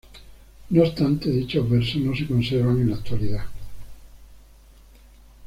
[0.71, 3.43] No obstante, dichos versos no se conservan en la actualidad.